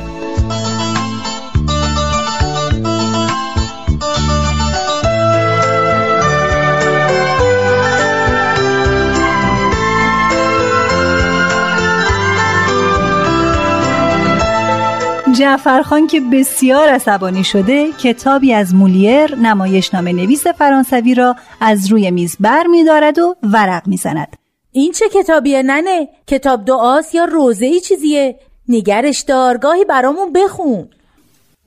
جعفرخان 15.43 16.07
که 16.07 16.21
بسیار 16.33 16.89
عصبانی 16.89 17.43
شده 17.43 17.91
کتابی 17.91 18.53
از 18.53 18.75
مولیر 18.75 19.35
نمایشنامه 19.35 20.13
نویس 20.13 20.47
فرانسوی 20.47 21.15
را 21.15 21.35
از 21.61 21.91
روی 21.91 22.11
میز 22.11 22.37
بر 22.39 22.63
می 22.67 22.83
دارد 22.83 23.19
و 23.19 23.35
ورق 23.43 23.87
می 23.87 23.97
زند. 23.97 24.37
این 24.71 24.91
چه 24.91 25.05
کتابیه 25.13 25.63
ننه 25.63 26.07
کتاب 26.27 26.65
دعاست 26.65 27.15
یا 27.15 27.25
روزه 27.25 27.65
ای 27.65 27.79
چیزیه 27.79 28.39
نگرش 28.69 29.21
دارگاهی 29.21 29.85
برامون 29.85 30.33
بخون 30.33 30.89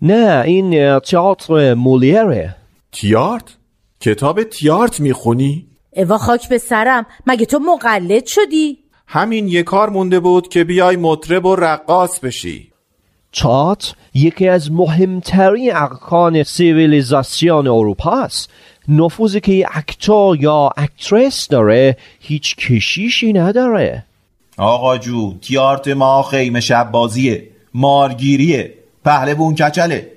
نه 0.02 0.42
این 0.46 0.98
تئاتر 0.98 1.74
مولیره 1.74 2.56
تیارت؟ 2.92 3.56
کتاب 4.00 4.42
تیارت 4.42 5.00
می‌خونی؟ 5.00 5.66
اوا 5.96 6.18
خاک 6.18 6.48
به 6.48 6.58
سرم 6.58 7.06
مگه 7.26 7.46
تو 7.46 7.58
مقلد 7.58 8.26
شدی؟ 8.26 8.78
همین 9.06 9.48
یه 9.48 9.62
کار 9.62 9.90
مونده 9.90 10.20
بود 10.20 10.48
که 10.48 10.64
بیای 10.64 10.96
مطرب 10.96 11.46
و 11.46 11.56
رقاص 11.56 12.20
بشی 12.20 12.75
تئاتر 13.36 13.94
یکی 14.14 14.48
از 14.48 14.72
مهمترین 14.72 15.70
ارکان 15.74 16.42
سیویلیزاسیون 16.42 17.66
اروپا 17.66 18.22
است. 18.22 18.50
نفوذی 18.88 19.40
که 19.40 19.66
اکتور 19.74 20.36
یا 20.40 20.70
اکترس 20.76 21.48
داره 21.48 21.96
هیچ 22.20 22.56
کشیشی 22.56 23.32
نداره. 23.32 24.04
آقا 24.56 24.98
جو 24.98 25.34
تیارت 25.38 25.88
ما 25.88 26.22
خیمه 26.22 26.60
شب 26.60 26.90
بازیه 26.90 27.48
مارگیریه 27.74 28.74
پهلوون 29.04 29.54
کچله. 29.54 30.12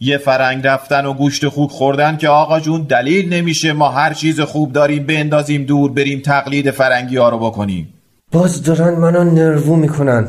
یه 0.00 0.18
فرنگ 0.18 0.66
رفتن 0.66 1.06
و 1.06 1.12
گوشت 1.12 1.48
خوک 1.48 1.70
خوردن 1.70 2.16
که 2.16 2.28
آقا 2.28 2.60
جون 2.60 2.82
دلیل 2.82 3.34
نمیشه 3.34 3.72
ما 3.72 3.88
هر 3.88 4.14
چیز 4.14 4.40
خوب 4.40 4.72
داریم 4.72 5.06
بندازیم 5.06 5.64
دور 5.64 5.92
بریم 5.92 6.20
تقلید 6.20 6.70
فرنگی 6.70 7.16
ها 7.16 7.28
رو 7.28 7.38
بکنیم. 7.38 7.94
باز 8.32 8.62
دارن 8.62 8.94
منو 8.94 9.24
نروو 9.24 9.76
می‌کنن. 9.76 10.28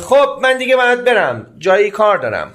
خب 0.00 0.28
من 0.42 0.58
دیگه 0.58 0.76
باید 0.76 1.04
برم. 1.04 1.46
جایی 1.58 1.90
کار 1.90 2.18
دارم. 2.18 2.54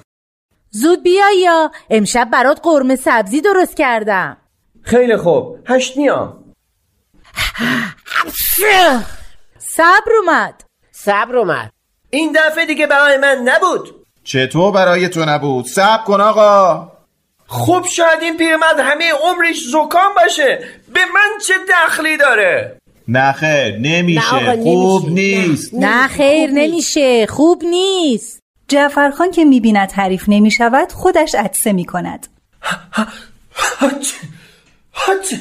زود 0.70 1.02
بیا 1.02 1.30
یا 1.42 1.70
امشب 1.90 2.28
برات 2.32 2.60
قرمه 2.62 2.96
سبزی 2.96 3.40
درست 3.40 3.76
کردم. 3.76 4.36
خیلی 4.82 5.16
خوب. 5.16 5.58
هشت 5.66 5.96
میام 5.96 6.44
صبر 9.58 10.12
اومد. 10.20 10.62
صبر 10.90 11.36
اومد. 11.36 11.70
این 12.10 12.32
دفعه 12.36 12.66
دیگه 12.66 12.86
برای 12.86 13.16
من 13.16 13.36
نبود. 13.44 14.04
چطور 14.24 14.72
برای 14.72 15.08
تو 15.08 15.24
نبود؟ 15.24 15.66
صبر 15.66 16.04
کن 16.04 16.20
آقا. 16.20 16.92
خوب 17.46 17.86
شاید 17.86 18.22
این 18.22 18.36
پیرمرد 18.36 18.78
همه 18.78 19.12
عمرش 19.12 19.64
زکام 19.68 20.14
باشه. 20.16 20.64
به 20.94 21.00
من 21.14 21.38
چه 21.46 21.54
دخلی 21.68 22.16
داره؟ 22.16 22.78
نه 23.08 23.32
خیر 23.32 23.78
نمیشه. 23.78 24.44
نه 24.44 24.62
خوب 24.62 25.08
نمیشه. 25.08 25.48
نیست. 25.48 25.74
نه 25.74 26.08
خیر 26.08 26.50
نمیشه. 26.50 27.26
خوب 27.26 27.62
نیست. 27.64 28.42
جعفرخان 28.68 29.30
که 29.30 29.44
می‌بیند 29.44 29.92
حریف 29.92 30.24
نمی 30.28 30.50
شود 30.50 30.92
خودش 30.92 31.34
عدسه 31.34 31.72
می 31.72 31.84
کند 31.84 32.26
هاچ 33.80 34.12
هاچ 34.92 35.34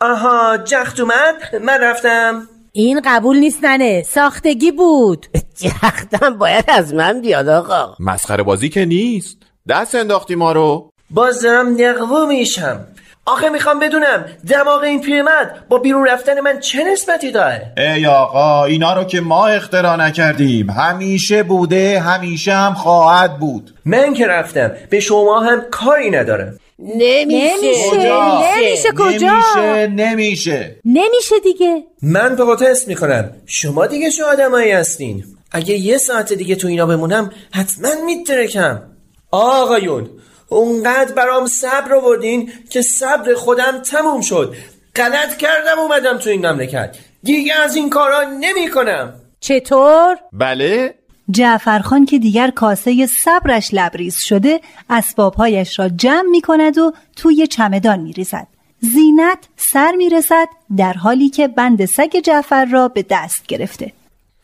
آها 0.00 0.56
جخت 0.56 1.00
اومد. 1.00 1.56
من 1.62 1.78
رفتم. 1.80 2.48
این 2.72 3.00
قبول 3.04 3.36
نیست 3.36 3.64
ننه. 3.64 4.02
ساختگی 4.02 4.72
بود. 4.72 5.26
جختم 5.60 6.38
باید 6.38 6.64
از 6.68 6.94
من 6.94 7.20
بیاد 7.20 7.48
آقا. 7.48 7.94
مسخره 8.00 8.42
بازی 8.42 8.68
که 8.68 8.84
نیست. 8.84 9.38
دست 9.68 9.94
انداختی 9.94 10.34
ما 10.34 10.52
رو. 10.52 10.90
باز 11.10 11.42
دارم 11.42 11.76
نقوو 11.80 12.26
میشم. 12.26 12.86
آخه 13.26 13.48
می‌خوام 13.48 13.78
بدونم 13.78 14.24
دماغ 14.48 14.82
این 14.82 15.00
پیرمرد 15.00 15.64
با 15.68 15.78
بیرون 15.78 16.08
رفتن 16.08 16.40
من 16.40 16.60
چه 16.60 16.84
نسبتی 16.84 17.30
داره؟ 17.32 17.72
ای 17.76 18.06
آقا 18.06 18.64
اینا 18.64 18.94
رو 18.94 19.04
که 19.04 19.20
ما 19.20 19.46
اختراع 19.46 19.96
نکردیم 19.96 20.70
همیشه 20.70 21.42
بوده 21.42 22.00
همیشه 22.00 22.52
هم 22.52 22.74
خواهد 22.74 23.38
بود. 23.38 23.74
من 23.84 24.14
که 24.14 24.26
رفتم 24.26 24.72
به 24.90 25.00
شما 25.00 25.40
هم 25.40 25.62
کاری 25.70 26.10
ندارم. 26.10 26.58
نمیشه. 26.78 27.26
نمیشه. 27.26 28.56
نمیشه 28.56 28.88
کجا؟ 28.98 29.32
نمیشه 29.32 29.86
نمیشه. 29.86 30.76
نمیشه 30.84 31.34
دیگه. 31.42 31.84
من 32.02 32.36
پروتست 32.36 32.88
می‌کنم. 32.88 33.30
شما 33.46 33.86
دیگه 33.86 34.10
چه 34.10 34.24
آدمایی 34.24 34.72
هستین؟ 34.72 35.24
اگه 35.52 35.74
یه 35.74 35.98
ساعت 35.98 36.32
دیگه 36.32 36.54
تو 36.54 36.68
اینا 36.68 36.86
بمونم 36.86 37.30
حتما 37.52 37.88
میترکم. 38.06 38.82
آقایون 39.30 40.10
اونقدر 40.48 41.12
برام 41.12 41.46
صبر 41.46 41.94
آوردین 41.94 42.52
که 42.70 42.82
صبر 42.82 43.34
خودم 43.34 43.78
تموم 43.78 44.20
شد 44.20 44.54
غلط 44.96 45.36
کردم 45.36 45.78
اومدم 45.78 46.18
تو 46.18 46.30
این 46.30 46.46
مملکت 46.46 46.96
دیگه 47.22 47.54
از 47.54 47.76
این 47.76 47.90
کارا 47.90 48.22
نمی 48.22 48.70
کنم 48.70 49.14
چطور؟ 49.40 50.16
بله 50.32 50.94
جعفرخان 51.30 52.04
که 52.04 52.18
دیگر 52.18 52.50
کاسه 52.50 53.06
صبرش 53.06 53.70
لبریز 53.72 54.16
شده 54.18 54.60
اسبابهایش 54.90 55.78
را 55.78 55.88
جمع 55.88 56.28
می 56.30 56.40
کند 56.40 56.78
و 56.78 56.92
توی 57.16 57.46
چمدان 57.46 58.00
می 58.00 58.12
ریزد. 58.12 58.46
زینت 58.80 59.38
سر 59.56 59.92
می 59.92 60.10
رسد 60.10 60.48
در 60.76 60.92
حالی 60.92 61.28
که 61.28 61.48
بند 61.48 61.84
سگ 61.84 62.16
جعفر 62.24 62.64
را 62.64 62.88
به 62.88 63.04
دست 63.10 63.46
گرفته. 63.46 63.92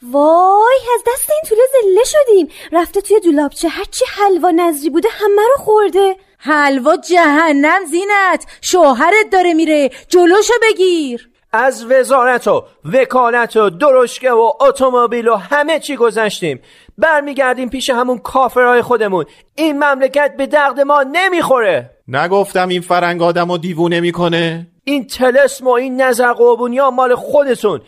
وای 0.03 0.81
از 0.95 1.03
دست 1.07 1.31
این 1.31 1.41
توله 1.49 1.63
زله 1.73 2.05
شدیم. 2.05 2.49
رفته 2.73 3.01
توی 3.01 3.21
دولابچه. 3.21 3.69
هرچی 3.69 4.05
حلوا 4.09 4.51
نظری 4.51 4.91
بوده 4.91 5.09
همه 5.13 5.43
رو 5.43 5.65
خورده. 5.65 6.17
حلوا 6.39 6.97
جهنم 6.97 7.85
زینت. 7.85 8.47
شوهرت 8.61 9.31
داره 9.33 9.55
میره. 9.55 9.91
جلوشو 10.09 10.55
بگیر. 10.63 11.31
از 11.53 11.87
وزارت 11.91 12.49
و 12.49 12.65
وکالت 12.93 13.57
و 13.57 13.71
درشکه 13.71 14.31
و 14.31 14.53
اتومبیل 14.61 15.29
و 15.29 15.35
همه 15.35 15.81
چی 15.81 15.97
گذشتیم. 15.97 16.61
برمیگردیم 16.99 17.69
پیش 17.69 17.91
همون 17.91 18.19
کافرهای 18.19 18.83
خودمون. 18.83 19.25
این 19.55 19.85
مملکت 19.85 20.35
به 20.37 20.47
درد 20.47 20.81
ما 20.81 21.03
نمی‌خوره. 21.03 21.91
نگفتم 22.09 22.69
این 22.69 22.81
فرنگ 22.81 23.23
آدم 23.23 23.51
رو 23.51 23.59
دیوونه 23.59 24.01
می‌کنه؟ 24.01 24.67
این 24.85 25.07
تلسم 25.07 25.67
و 25.67 25.71
این 25.71 26.01
نظر 26.01 26.33
قربونی 26.33 26.79
ها 26.79 26.91
مال 26.91 27.15
خودتون. 27.15 27.81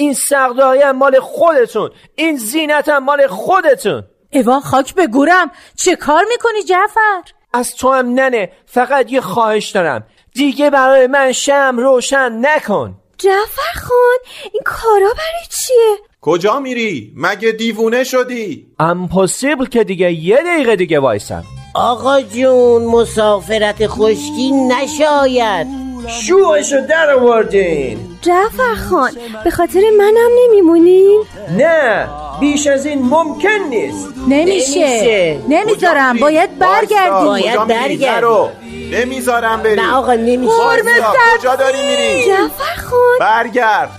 این 0.00 0.14
سقدایی 0.14 0.82
هم 0.82 0.96
مال 0.96 1.20
خودتون. 1.20 1.90
این 2.14 2.36
زینت 2.36 2.88
هم 2.88 3.04
مال 3.04 3.26
خودتون. 3.26 4.04
ایوا 4.30 4.60
خاک 4.60 4.94
به 4.94 5.06
گورم. 5.06 5.50
چه 5.76 5.96
کار 5.96 6.24
می‌کنی 6.28 6.62
جعفر؟ 6.62 7.22
از 7.52 7.76
تو 7.76 7.92
هم 7.92 8.06
ننه. 8.14 8.52
فقط 8.66 9.12
یه 9.12 9.20
خواهش 9.20 9.70
دارم. 9.70 10.06
دیگه 10.34 10.70
برای 10.70 11.06
من 11.06 11.32
شم 11.32 11.74
روشن 11.78 12.46
نکن. 12.46 12.96
جعفر 13.18 13.80
خان 13.80 14.18
این 14.52 14.62
کارا 14.64 15.08
برای 15.08 15.46
چیه؟ 15.66 16.06
کجا 16.20 16.60
میری؟ 16.60 17.12
مگه 17.16 17.52
دیوونه 17.52 18.04
شدی؟ 18.04 18.66
امپوسیبل 18.78 19.66
که 19.66 19.84
دیگه 19.84 20.12
یه 20.12 20.36
دقیقه 20.36 20.76
دیگه 20.76 21.00
وایسم. 21.00 21.44
آقا 21.74 22.20
جون 22.20 22.84
مسافرت 22.84 23.86
خشکی 23.86 24.52
نشاید. 24.52 25.66
شوهشو 26.08 26.86
در 26.86 27.10
آوردین 27.10 27.98
جعفر 28.22 28.74
خان 28.90 29.10
به 29.44 29.50
خاطر 29.50 29.80
منم 29.98 30.30
نمیمونین 30.44 31.24
نه 31.58 32.08
بیش 32.40 32.66
از 32.66 32.86
این 32.86 33.02
ممکن 33.02 33.48
نیست 33.70 34.08
نمیشه 34.28 34.80
نمیشه. 34.80 35.38
نمی‌ذارم 35.48 36.16
باید 36.16 36.58
برگردی 36.58 37.26
باید 37.26 37.52
کجا 37.52 37.64
میری 37.64 37.78
برگردی. 37.78 38.20
زرو؟ 38.20 38.50
نمی‌ذارم 38.92 39.62
بری 39.62 39.76
نه 39.76 39.94
آقا 39.94 40.14
نمیشه 40.14 40.52
کجا 41.38 41.56
داری 41.56 41.82
میری 41.88 42.26
جعفر 42.26 42.82
خان 42.82 43.18
برگرد 43.20 43.90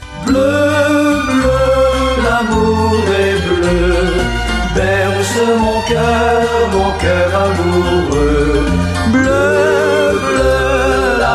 berce 4.76 5.46
mon 5.64 5.82
cœur, 5.92 6.44
mon 6.74 6.92
cœur 7.04 7.30
amoureux. 7.46 8.66
Bleu, 9.14 9.89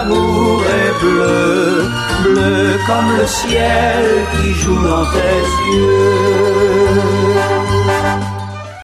l'amour 0.04 0.62
est 0.62 1.00
bleu, 1.00 1.90
bleu 2.22 2.78
comme 2.86 3.16
le 3.16 3.26
ciel 3.26 4.26
qui 4.32 4.52
joue 4.54 4.82
dans 4.82 5.04
tes 5.12 5.76
yeux. 5.76 7.23